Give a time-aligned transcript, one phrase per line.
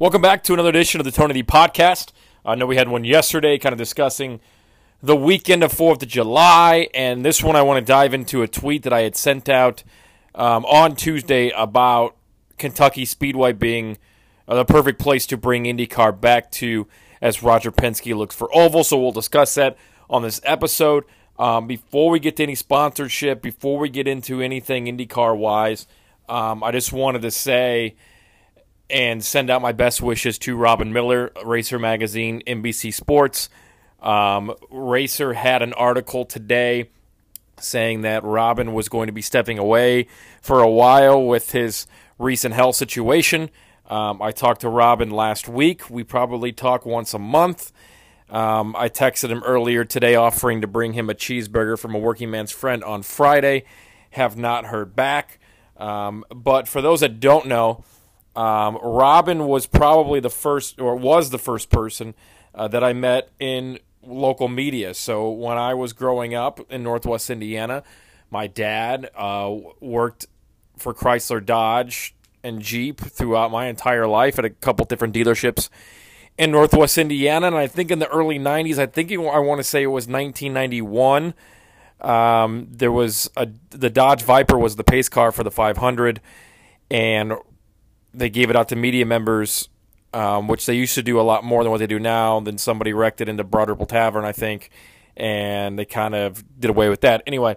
[0.00, 2.12] Welcome back to another edition of the Tony D podcast.
[2.46, 4.38] I know we had one yesterday kind of discussing
[5.02, 8.46] the weekend of 4th of July, and this one I want to dive into a
[8.46, 9.82] tweet that I had sent out
[10.36, 12.14] um, on Tuesday about
[12.58, 13.98] Kentucky Speedway being
[14.46, 16.86] the perfect place to bring IndyCar back to
[17.20, 18.84] as Roger Penske looks for oval.
[18.84, 19.76] So we'll discuss that
[20.08, 21.06] on this episode.
[21.40, 25.88] Um, before we get to any sponsorship, before we get into anything IndyCar wise,
[26.28, 27.96] um, I just wanted to say
[28.90, 33.48] and send out my best wishes to Robin Miller, Racer Magazine, NBC Sports.
[34.00, 36.90] Um, Racer had an article today
[37.60, 40.06] saying that Robin was going to be stepping away
[40.40, 41.86] for a while with his
[42.18, 43.50] recent health situation.
[43.88, 45.88] Um, I talked to Robin last week.
[45.90, 47.72] We probably talk once a month.
[48.30, 52.30] Um, I texted him earlier today offering to bring him a cheeseburger from a working
[52.30, 53.64] man's friend on Friday.
[54.10, 55.38] Have not heard back.
[55.78, 57.84] Um, but for those that don't know,
[58.38, 62.14] um, Robin was probably the first, or was the first person
[62.54, 64.94] uh, that I met in local media.
[64.94, 67.82] So when I was growing up in Northwest Indiana,
[68.30, 70.26] my dad uh, worked
[70.76, 75.68] for Chrysler Dodge and Jeep throughout my entire life at a couple different dealerships
[76.38, 77.48] in Northwest Indiana.
[77.48, 80.06] And I think in the early 90s, I think I want to say it was
[80.06, 81.34] 1991.
[82.00, 86.20] Um, there was a the Dodge Viper was the pace car for the 500,
[86.92, 87.32] and
[88.14, 89.68] they gave it out to media members,
[90.12, 92.40] um, which they used to do a lot more than what they do now.
[92.40, 94.70] Then somebody wrecked it into Broad Ripple Tavern, I think,
[95.16, 97.22] and they kind of did away with that.
[97.26, 97.56] Anyway,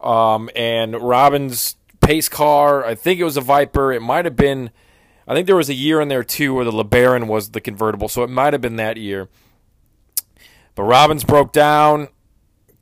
[0.00, 3.92] um, and Robin's pace car, I think it was a Viper.
[3.92, 4.70] It might have been,
[5.26, 8.08] I think there was a year in there too where the LeBaron was the convertible,
[8.08, 9.28] so it might have been that year.
[10.74, 12.08] But Robin's broke down,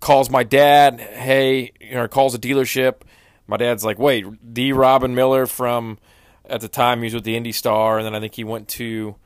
[0.00, 3.02] calls my dad, hey, you know, calls a dealership.
[3.46, 5.98] My dad's like, wait, the Robin Miller from
[6.48, 8.68] at the time he was with the Indy Star, and then I think he went
[8.68, 9.16] to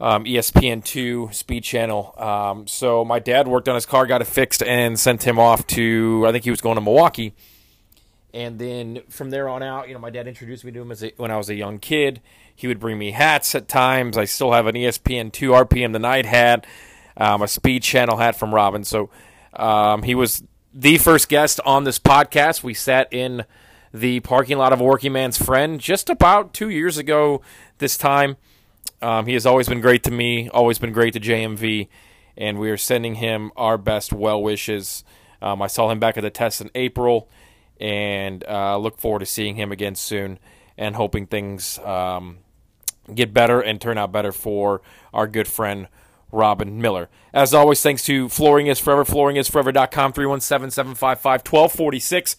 [0.00, 2.14] um, ESPN2 Speed Channel.
[2.18, 5.66] Um, so my dad worked on his car, got it fixed, and sent him off
[5.68, 7.34] to I think he was going to Milwaukee.
[8.34, 11.02] And then from there on out, you know, my dad introduced me to him as
[11.02, 12.20] a, when I was a young kid.
[12.54, 14.18] He would bring me hats at times.
[14.18, 16.66] I still have an ESPN2 RPM 2Night hat,
[17.16, 18.84] um, a Speed Channel hat from Robin.
[18.84, 19.10] So
[19.54, 20.42] um, he was
[20.74, 22.62] the first guest on this podcast.
[22.62, 23.44] We sat in
[23.92, 27.40] the parking lot of a Working Man's Friend just about two years ago
[27.78, 28.36] this time.
[29.00, 31.88] Um, he has always been great to me, always been great to JMV,
[32.36, 35.04] and we are sending him our best well wishes.
[35.40, 37.28] Um, I saw him back at the test in April,
[37.80, 40.38] and uh, look forward to seeing him again soon
[40.76, 42.38] and hoping things um,
[43.12, 44.80] get better and turn out better for
[45.12, 45.88] our good friend
[46.30, 47.08] Robin Miller.
[47.32, 52.36] As always, thanks to Flooring is Forever, flooringisforever.com, 317 755 1246.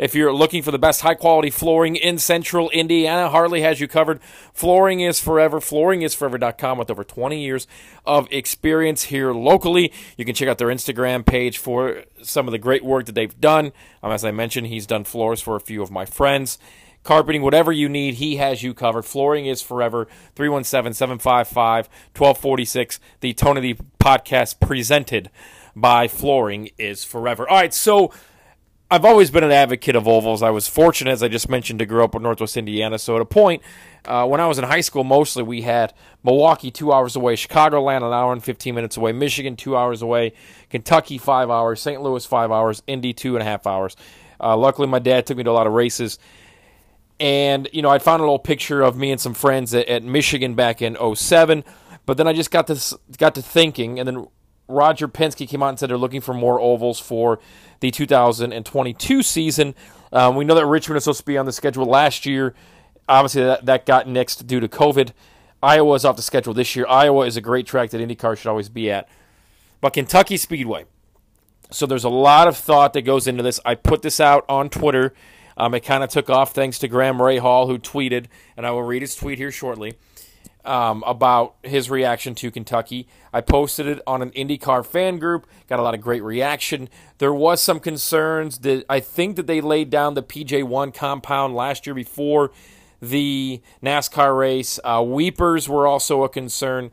[0.00, 3.86] If you're looking for the best high quality flooring in central Indiana, Harley has you
[3.86, 4.18] covered.
[4.54, 5.60] Flooring is forever.
[5.60, 7.66] Flooringisforever.com with over 20 years
[8.06, 9.92] of experience here locally.
[10.16, 13.38] You can check out their Instagram page for some of the great work that they've
[13.38, 13.72] done.
[14.02, 16.58] Um, as I mentioned, he's done floors for a few of my friends
[17.02, 19.06] carpeting, whatever you need, he has you covered.
[19.06, 20.06] Flooring is forever.
[20.34, 23.00] 317 755 1246.
[23.20, 25.30] The Tony D podcast presented
[25.74, 27.48] by Flooring is Forever.
[27.48, 28.12] All right, so
[28.92, 30.42] I've always been an advocate of ovals.
[30.42, 32.98] I was fortunate, as I just mentioned, to grow up in Northwest Indiana.
[32.98, 33.62] So at a point,
[34.04, 37.98] uh, when I was in high school, mostly we had Milwaukee two hours away, Chicagoland
[37.98, 40.32] an hour and 15 minutes away, Michigan two hours away,
[40.70, 42.02] Kentucky five hours, St.
[42.02, 43.94] Louis five hours, Indy two and a half hours.
[44.40, 46.18] Uh, luckily, my dad took me to a lot of races.
[47.20, 50.02] And, you know, I found a little picture of me and some friends at, at
[50.02, 51.62] Michigan back in 07.
[52.06, 54.26] But then I just got to, got to thinking, and then
[54.70, 57.38] Roger Penske came out and said they're looking for more ovals for
[57.80, 59.74] the 2022 season.
[60.12, 62.54] Um, we know that Richmond was supposed to be on the schedule last year.
[63.08, 65.12] Obviously, that, that got nixed due to COVID.
[65.62, 66.86] Iowa is off the schedule this year.
[66.88, 69.08] Iowa is a great track that IndyCar should always be at.
[69.80, 70.86] But Kentucky Speedway.
[71.70, 73.60] So there's a lot of thought that goes into this.
[73.64, 75.14] I put this out on Twitter.
[75.56, 78.26] Um, it kind of took off thanks to Graham Rahal, who tweeted,
[78.56, 79.96] and I will read his tweet here shortly
[80.64, 83.08] um, about his reaction to Kentucky.
[83.32, 86.88] I posted it on an IndyCar fan group, got a lot of great reaction.
[87.18, 91.86] There was some concerns that I think that they laid down the PJ1 compound last
[91.86, 92.50] year before
[93.00, 94.78] the NASCAR race.
[94.84, 96.90] Uh, weepers were also a concern,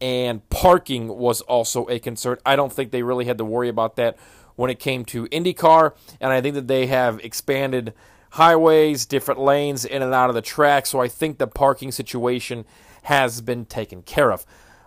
[0.00, 2.38] and parking was also a concern.
[2.46, 4.16] I don't think they really had to worry about that
[4.56, 7.94] when it came to IndyCar, and I think that they have expanded
[8.30, 12.64] highways, different lanes in and out of the track, so I think the parking situation
[13.02, 14.44] has been taken care of.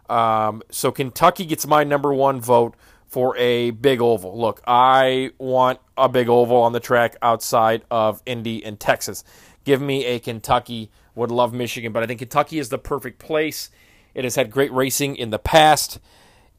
[0.09, 2.75] Um, so Kentucky gets my number one vote
[3.07, 4.39] for a big oval.
[4.39, 9.23] Look, I want a big oval on the track outside of Indy and Texas.
[9.63, 13.69] Give me a Kentucky would love Michigan, but I think Kentucky is the perfect place.
[14.13, 15.99] It has had great racing in the past.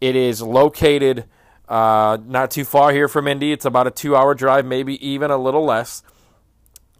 [0.00, 1.24] It is located
[1.68, 3.52] uh, not too far here from Indy.
[3.52, 6.02] It's about a two hour drive, maybe even a little less.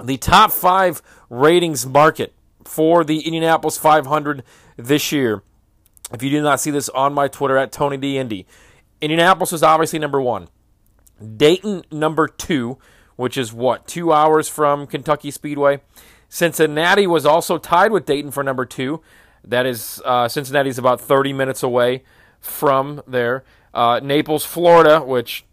[0.03, 2.33] The top five ratings market
[2.65, 4.43] for the Indianapolis 500
[4.77, 5.43] this year.
[6.13, 8.47] If you did not see this on my Twitter at Tony D Indy,
[9.01, 10.49] Indianapolis is obviously number one.
[11.37, 12.79] Dayton number two,
[13.17, 15.81] which is what two hours from Kentucky Speedway.
[16.29, 19.03] Cincinnati was also tied with Dayton for number two.
[19.45, 22.05] That is uh, Cincinnati's about 30 minutes away
[22.41, 23.45] from there.
[23.75, 25.45] Uh, Naples, Florida, which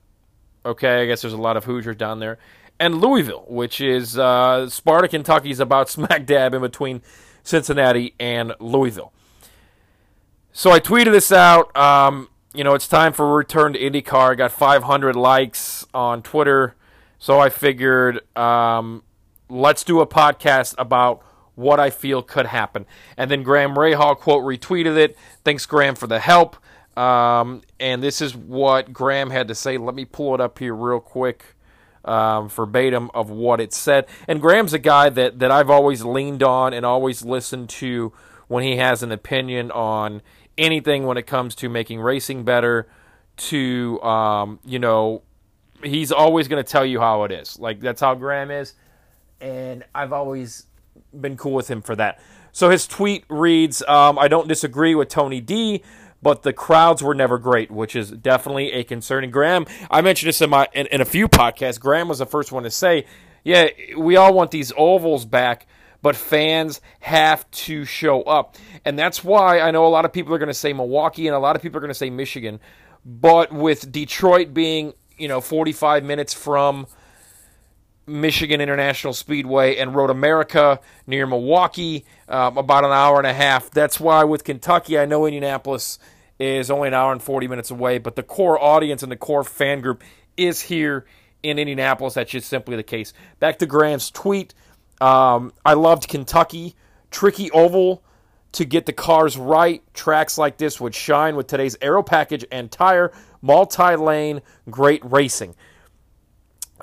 [0.65, 2.37] okay, I guess there's a lot of Hoosiers down there,
[2.79, 7.01] and Louisville, which is uh, Sparta, Kentucky, is about smack dab in between
[7.43, 9.13] Cincinnati and Louisville.
[10.51, 11.75] So I tweeted this out.
[11.77, 14.31] Um, you know, it's time for a return to IndyCar.
[14.31, 16.75] I got 500 likes on Twitter,
[17.19, 19.03] so I figured um,
[19.47, 21.23] let's do a podcast about
[21.55, 22.85] what I feel could happen.
[23.17, 25.17] And then Graham Rahal quote retweeted it.
[25.43, 26.55] Thanks, Graham, for the help.
[26.97, 29.77] Um, and this is what Graham had to say.
[29.77, 31.55] Let me pull it up here real quick,
[32.09, 34.07] um, verbatim of what it said.
[34.27, 38.11] And Graham's a guy that that I've always leaned on and always listened to
[38.47, 40.21] when he has an opinion on
[40.57, 42.87] anything when it comes to making racing better.
[43.37, 45.21] To um, you know,
[45.81, 47.57] he's always going to tell you how it is.
[47.57, 48.73] Like that's how Graham is,
[49.39, 50.65] and I've always
[51.19, 52.19] been cool with him for that.
[52.51, 55.83] So his tweet reads, um, "I don't disagree with Tony D."
[56.21, 59.23] but the crowds were never great, which is definitely a concern.
[59.23, 61.79] And Graham, I mentioned this in my in, in, a few podcasts.
[61.79, 63.05] Graham was the first one to say,
[63.43, 65.67] "Yeah, we all want these ovals back."
[66.01, 68.55] But fans have to show up.
[68.85, 71.35] And that's why I know a lot of people are going to say Milwaukee and
[71.35, 72.61] a lot of people are going to say Michigan.
[73.03, 76.87] But with Detroit being, you know, 45 minutes from
[78.09, 83.71] Michigan International Speedway and Road America near Milwaukee, um, about an hour and a half.
[83.71, 85.99] That's why with Kentucky, I know Indianapolis
[86.39, 89.43] is only an hour and 40 minutes away, but the core audience and the core
[89.43, 90.03] fan group
[90.37, 91.05] is here
[91.43, 92.15] in Indianapolis.
[92.15, 93.13] That's just simply the case.
[93.39, 94.53] Back to Graham's tweet.
[95.01, 96.75] Um, I loved Kentucky.
[97.11, 98.03] Tricky oval
[98.53, 99.83] to get the cars right.
[99.93, 103.11] Tracks like this would shine with today's aero package and tire,
[103.41, 105.55] multi lane, great racing.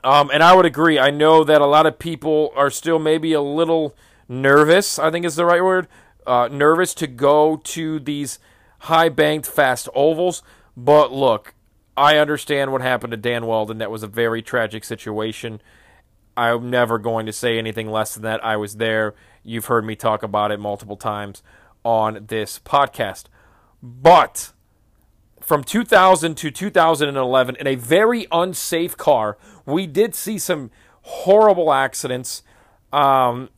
[0.07, 1.01] Um, and I would agree.
[1.01, 3.97] I know that a lot of people are still maybe a little
[4.29, 5.89] nervous, I think is the right word,
[6.25, 8.39] uh, nervous to go to these
[8.83, 10.45] high banked fast ovals.
[10.77, 11.55] But look,
[11.97, 13.79] I understand what happened to Dan Wheldon.
[13.79, 15.61] That was a very tragic situation.
[16.37, 18.45] I'm never going to say anything less than that.
[18.45, 19.17] I was there.
[19.43, 21.43] You've heard me talk about it multiple times
[21.85, 23.25] on this podcast.
[23.83, 24.53] But
[25.47, 29.39] from 2000 to 2011 in a very unsafe car.
[29.67, 30.71] We did see some
[31.03, 32.43] horrible accidents.
[32.93, 33.51] Um,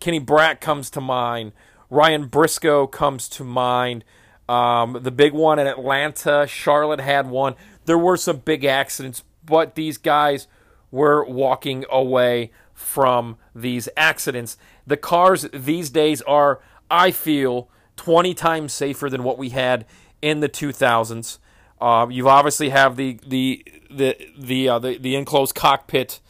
[0.00, 1.52] Kenny Brack comes to mind.
[1.90, 4.04] Ryan Briscoe comes to mind.
[4.48, 7.54] Um, the big one in Atlanta, Charlotte had one.
[7.84, 10.46] There were some big accidents, but these guys
[10.90, 14.56] were walking away from these accidents.
[14.86, 16.60] The cars these days are,
[16.90, 19.86] I feel, 20 times safer than what we had
[20.20, 21.38] in the 2000s.
[21.82, 26.20] Uh, you obviously have the the the the uh, the, the, enclosed cockpit,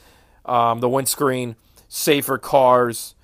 [0.47, 1.57] um, the windscreen,
[1.91, 3.15] safer cars.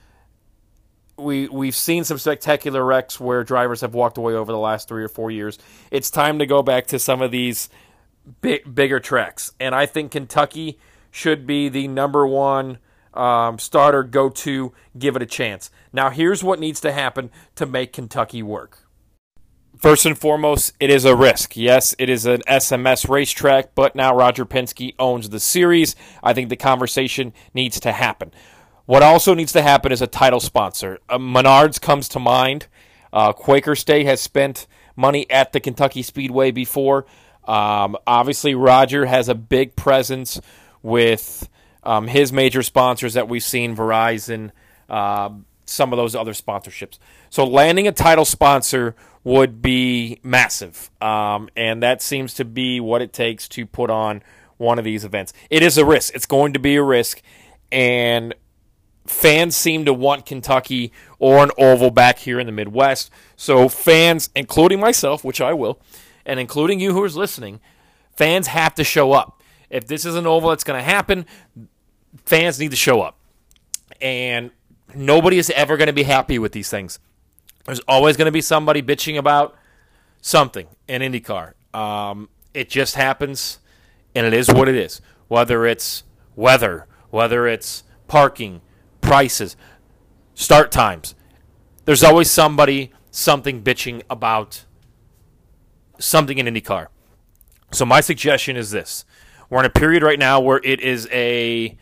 [1.16, 5.02] We we've seen some spectacular wrecks where drivers have walked away over the last three
[5.02, 5.58] or four years.
[5.90, 7.70] It's time to go back to some of these
[8.42, 10.78] big, bigger tracks, and I think Kentucky
[11.10, 12.76] should be the number one
[13.14, 14.74] um, starter go to.
[14.98, 15.70] Give it a chance.
[15.94, 18.86] Now, here's what needs to happen to make Kentucky work.
[19.78, 21.56] First and foremost, it is a risk.
[21.56, 25.94] Yes, it is an SMS racetrack, but now Roger Penske owns the series.
[26.20, 28.32] I think the conversation needs to happen.
[28.86, 30.98] What also needs to happen is a title sponsor.
[31.08, 32.66] Uh, Menards comes to mind.
[33.12, 34.66] Uh, Quaker State has spent
[34.96, 37.06] money at the Kentucky Speedway before.
[37.44, 40.40] Um, obviously, Roger has a big presence
[40.82, 41.48] with
[41.84, 44.50] um, his major sponsors that we've seen Verizon,
[44.88, 45.30] uh,
[45.68, 46.98] some of those other sponsorships.
[47.30, 48.94] So, landing a title sponsor
[49.24, 50.90] would be massive.
[51.02, 54.22] Um, and that seems to be what it takes to put on
[54.56, 55.32] one of these events.
[55.50, 56.14] It is a risk.
[56.14, 57.20] It's going to be a risk.
[57.70, 58.34] And
[59.06, 63.10] fans seem to want Kentucky or an oval back here in the Midwest.
[63.36, 65.80] So fans, including myself, which I will,
[66.24, 67.60] and including you who is listening,
[68.16, 69.42] fans have to show up.
[69.70, 71.26] If this is an oval that's going to happen,
[72.24, 73.18] fans need to show up.
[74.00, 74.50] And
[74.94, 76.98] nobody is ever going to be happy with these things.
[77.64, 79.54] There's always going to be somebody bitching about
[80.20, 81.52] something in IndyCar.
[81.74, 83.58] Um, it just happens,
[84.14, 85.00] and it is what it is.
[85.28, 86.04] Whether it's
[86.34, 88.62] weather, whether it's parking,
[89.00, 89.56] prices,
[90.34, 91.14] start times,
[91.84, 94.64] there's always somebody, something bitching about
[95.98, 96.86] something in IndyCar.
[97.72, 99.04] So my suggestion is this:
[99.50, 101.76] we're in a period right now where it is a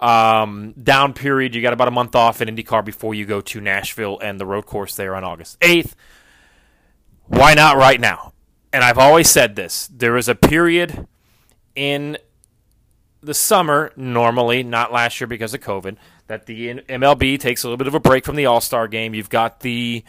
[0.00, 1.54] um, down period.
[1.54, 4.46] You got about a month off in IndyCar before you go to Nashville and the
[4.46, 5.94] road course there on August 8th.
[7.26, 8.32] Why not right now?
[8.72, 11.06] And I've always said this: there is a period
[11.74, 12.18] in
[13.20, 17.76] the summer, normally, not last year because of COVID, that the MLB takes a little
[17.76, 19.14] bit of a break from the All Star game.
[19.14, 20.04] You've got the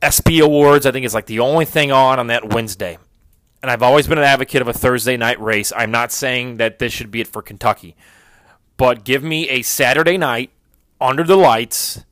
[0.00, 2.98] ESPY Awards, I think, is like the only thing on on that Wednesday.
[3.62, 5.72] And I've always been an advocate of a Thursday night race.
[5.74, 7.96] I'm not saying that this should be it for Kentucky,
[8.82, 10.50] but give me a Saturday night
[11.00, 12.04] under the lights,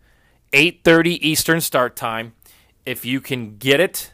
[0.52, 2.34] 8:30 Eastern start time.
[2.86, 4.12] If you can get it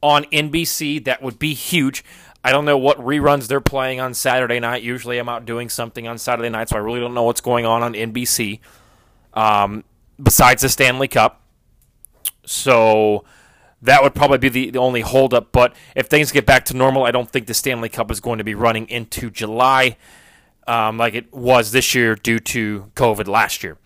[0.00, 2.04] on NBC, that would be huge.
[2.44, 4.84] I don't know what reruns they're playing on Saturday night.
[4.84, 7.66] Usually I'm out doing something on Saturday night, so I really don't know what's going
[7.66, 8.60] on on NBC
[9.34, 9.82] um,
[10.22, 11.40] besides the Stanley Cup.
[12.44, 13.24] So
[13.82, 15.50] that would probably be the, the only holdup.
[15.50, 18.38] But if things get back to normal, I don't think the Stanley Cup is going
[18.38, 19.96] to be running into July
[20.66, 23.78] um, like it was this year due to COVID last year.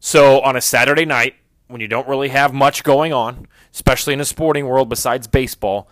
[0.00, 1.34] So on a Saturday night,
[1.66, 5.88] when you don't really have much going on, especially in the sporting world besides baseball,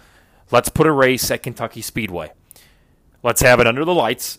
[0.52, 2.30] Let's put a race at Kentucky Speedway.
[3.22, 4.38] Let's have it under the lights.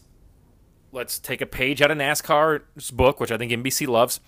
[0.91, 4.19] Let's take a page out of NASCAR's book, which I think NBC loves,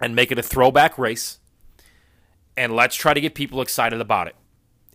[0.00, 1.40] and make it a throwback race.
[2.56, 4.36] And let's try to get people excited about it.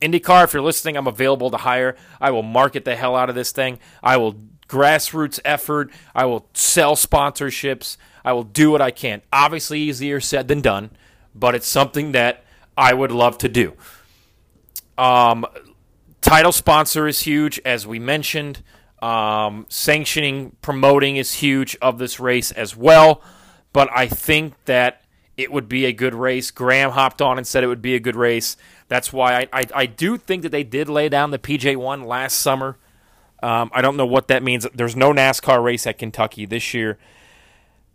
[0.02, 1.98] IndyCar, if you're listening, I'm available to hire.
[2.22, 3.80] I will market the hell out of this thing.
[4.02, 4.38] I will
[4.74, 5.92] grassroots effort.
[6.16, 7.98] I will sell sponsorships.
[8.26, 9.22] I will do what I can.
[9.32, 10.90] Obviously, easier said than done,
[11.36, 12.44] but it's something that
[12.76, 13.74] I would love to do.
[14.98, 15.46] Um,
[16.22, 18.64] Title sponsor is huge, as we mentioned.
[19.02, 23.22] Um, sanctioning, promoting is huge of this race as well.
[23.74, 25.04] But I think that
[25.36, 26.50] it would be a good race.
[26.50, 28.56] Graham hopped on and said it would be a good race.
[28.88, 32.40] That's why I, I, I do think that they did lay down the PJ1 last
[32.40, 32.78] summer.
[33.44, 34.66] Um, I don't know what that means.
[34.74, 36.98] There's no NASCAR race at Kentucky this year.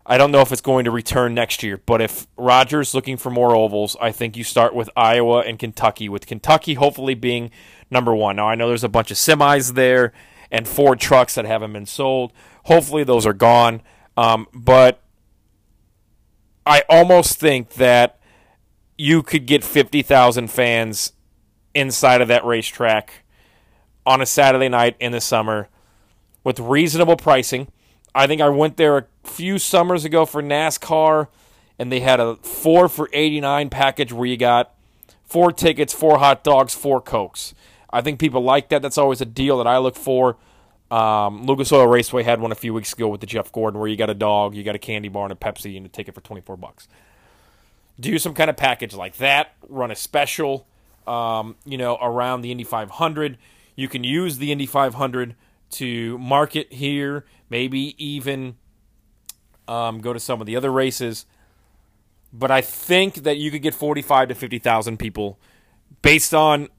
[0.05, 3.31] I don't know if it's going to return next year, but if Roger's looking for
[3.31, 7.51] more ovals, I think you start with Iowa and Kentucky, with Kentucky hopefully being
[7.91, 8.37] number one.
[8.37, 10.13] Now, I know there's a bunch of semis there
[10.51, 12.33] and Ford trucks that haven't been sold.
[12.65, 13.81] Hopefully, those are gone.
[14.19, 15.03] Um, but
[16.67, 18.21] I almost think that
[18.99, 21.13] you could get 50,000 fans
[21.75, 23.25] inside of that racetrack
[24.09, 25.69] on a Saturday night in the summer
[26.43, 27.69] with reasonable pricing.
[28.15, 31.29] I think I went there a few summers ago for NASCAR,
[31.79, 34.75] and they had a four for 89 package where you got
[35.27, 37.55] four tickets, four hot dogs, four Cokes.
[37.91, 38.81] I think people like that.
[38.81, 40.39] That's always a deal that I look for.
[40.91, 43.91] Um, Lucas Oil Raceway had one a few weeks ago with the Jeff Gordon, where
[43.91, 46.15] you got a dog, you got a candy bar, and a Pepsi, and a ticket
[46.15, 46.89] for twenty four bucks.
[48.01, 49.53] Do some kind of package like that.
[49.69, 50.67] Run a special,
[51.07, 53.37] um, you know, around the Indy 500.
[53.79, 55.37] You can use the Indy 500
[55.71, 57.25] to market here.
[57.49, 58.57] Maybe even
[59.69, 61.27] um, go to some of the other races.
[62.33, 65.39] But I think that you could get forty five to fifty thousand people
[66.03, 66.71] based on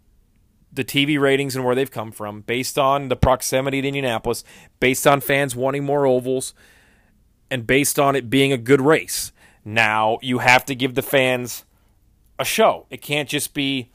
[0.74, 4.44] the TV ratings and where they've come from, based on the proximity to Indianapolis,
[4.82, 6.54] based on fans wanting more ovals,
[7.50, 9.32] and based on it being a good race.
[9.64, 11.64] Now, you have to give the fans
[12.38, 12.88] a show.
[12.90, 13.90] It can't just be,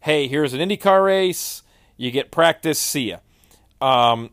[0.00, 1.62] hey, here's an IndyCar race,
[1.98, 3.18] you get practice, see ya.
[3.82, 4.30] Um,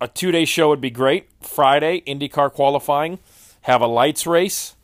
[0.00, 1.28] a two day show would be great.
[1.42, 3.18] Friday, IndyCar qualifying,
[3.62, 4.74] have a lights race.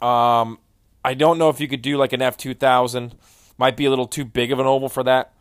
[0.00, 0.58] Um,
[1.04, 3.12] I don't know if you could do like an F2000
[3.58, 5.32] might be a little too big of an oval for that.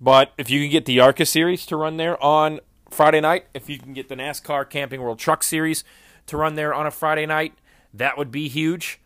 [0.00, 3.68] But if you can get the ARCA series to run there on Friday night, if
[3.68, 5.84] you can get the NASCAR Camping World Truck Series
[6.26, 7.54] to run there on a Friday night,
[7.94, 9.00] that would be huge.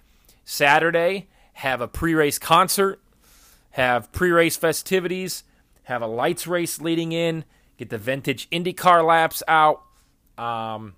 [0.45, 3.01] Saturday, have a pre race concert,
[3.77, 5.45] have pre race festivities,
[5.83, 7.45] have a lights race leading in,
[7.77, 9.83] get the vintage IndyCar laps out,
[10.39, 10.95] um,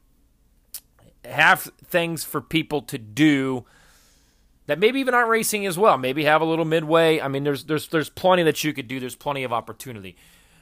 [1.25, 3.65] have things for people to do
[4.67, 5.99] that maybe even aren't racing as well.
[5.99, 7.21] Maybe have a little midway.
[7.21, 9.01] I mean, there's there's there's plenty that you could do.
[9.01, 10.17] There's plenty of opportunity.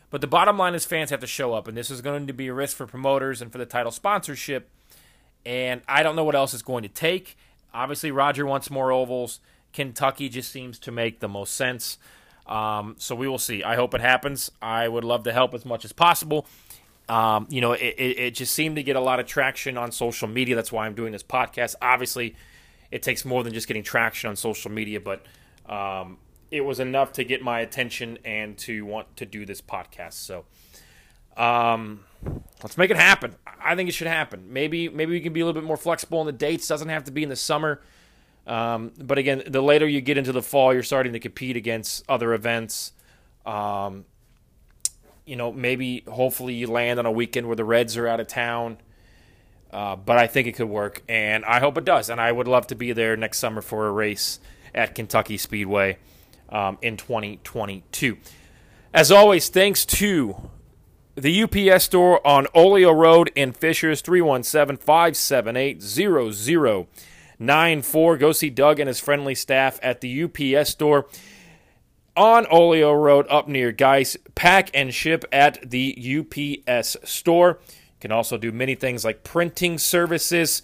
[0.08, 2.32] But the bottom line is fans have to show up, and this is going to
[2.32, 4.70] be a risk for promoters and for the title sponsorship.
[5.44, 7.36] And I don't know what else it's going to take.
[7.74, 9.40] Obviously, Roger wants more ovals.
[9.76, 11.98] Kentucky just seems to make the most sense.
[12.46, 13.62] Um, so we will see.
[13.62, 14.50] I hope it happens.
[14.62, 16.46] I would love to help as much as possible.
[17.08, 19.92] Um, you know, it, it, it just seemed to get a lot of traction on
[19.92, 20.56] social media.
[20.56, 21.74] That's why I'm doing this podcast.
[21.82, 22.34] Obviously,
[22.90, 25.24] it takes more than just getting traction on social media, but
[25.68, 26.18] um,
[26.50, 30.14] it was enough to get my attention and to want to do this podcast.
[30.14, 30.46] So
[31.36, 32.04] um,
[32.62, 33.34] let's make it happen.
[33.60, 34.52] I think it should happen.
[34.52, 36.66] Maybe maybe we can be a little bit more flexible on the dates.
[36.66, 37.82] Doesn't have to be in the summer.
[38.46, 42.04] Um, but again, the later you get into the fall, you're starting to compete against
[42.08, 42.92] other events.
[43.44, 44.04] Um,
[45.24, 48.28] you know, maybe hopefully you land on a weekend where the Reds are out of
[48.28, 48.78] town.
[49.72, 52.08] Uh, but I think it could work, and I hope it does.
[52.08, 54.38] And I would love to be there next summer for a race
[54.74, 55.98] at Kentucky Speedway
[56.48, 58.16] um, in 2022.
[58.94, 60.50] As always, thanks to
[61.16, 65.82] the UPS store on Olio Road in Fishers, 317 578
[67.38, 68.16] 0094.
[68.16, 71.06] Go see Doug and his friendly staff at the UPS store
[72.16, 74.16] on Olio Road up near Guys.
[74.34, 77.60] Pack and ship at the UPS store.
[77.68, 80.62] You can also do many things like printing services.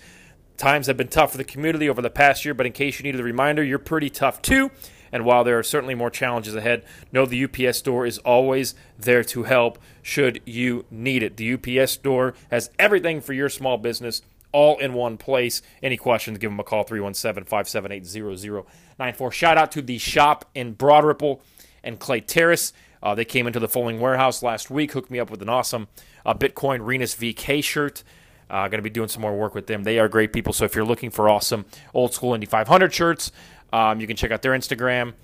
[0.56, 3.04] Times have been tough for the community over the past year, but in case you
[3.04, 4.70] needed a reminder, you're pretty tough too.
[5.10, 9.22] And while there are certainly more challenges ahead, know the UPS store is always there
[9.24, 11.36] to help should you need it.
[11.36, 14.22] The UPS store has everything for your small business
[14.52, 15.62] all in one place.
[15.82, 19.32] Any questions, give them a call 317 578 0094.
[19.32, 21.42] Shout out to the shop in Broad Ripple
[21.82, 22.73] and Clay Terrace.
[23.02, 25.88] Uh, they came into the Folding Warehouse last week, hooked me up with an awesome
[26.25, 28.04] uh, Bitcoin Renus VK shirt.
[28.49, 29.82] Uh, going to be doing some more work with them.
[29.82, 30.52] They are great people.
[30.52, 33.32] So if you're looking for awesome old school Indy 500 shirts,
[33.73, 35.14] um, you can check out their Instagram,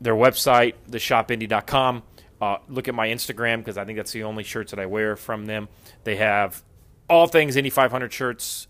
[0.00, 2.02] their website, theshopindy.com.
[2.40, 5.16] Uh, look at my Instagram because I think that's the only shirts that I wear
[5.16, 5.68] from them.
[6.04, 6.62] They have
[7.08, 8.66] all things Indy 500 shirts,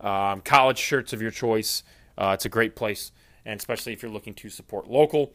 [0.00, 1.82] um, college shirts of your choice.
[2.18, 3.12] Uh, it's a great place,
[3.44, 5.32] and especially if you're looking to support local.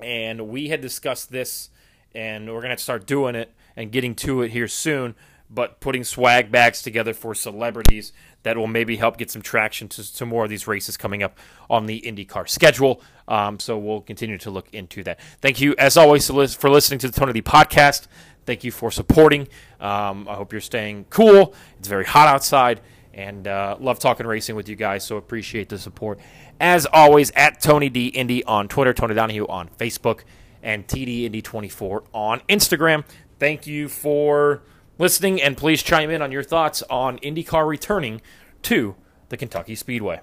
[0.00, 1.70] And we had discussed this,
[2.14, 5.14] and we're going to start doing it and getting to it here soon.
[5.50, 8.12] But putting swag bags together for celebrities
[8.44, 11.38] that will maybe help get some traction to, to more of these races coming up
[11.68, 13.02] on the IndyCar schedule.
[13.28, 15.20] Um, so we'll continue to look into that.
[15.40, 18.06] Thank you, as always, for listening to the Tony D podcast.
[18.46, 19.48] Thank you for supporting.
[19.80, 21.54] Um, I hope you're staying cool.
[21.78, 22.80] It's very hot outside,
[23.12, 25.04] and uh, love talking racing with you guys.
[25.04, 26.18] So appreciate the support.
[26.60, 30.20] As always, at Tony D Indy on Twitter, Tony Donahue on Facebook,
[30.62, 33.04] and TD Indy 24 on Instagram.
[33.38, 34.62] Thank you for
[34.98, 38.20] listening, and please chime in on your thoughts on IndyCar returning
[38.62, 38.94] to
[39.28, 40.20] the Kentucky Speedway.